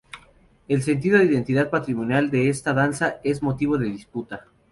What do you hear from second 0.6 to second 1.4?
El sentido de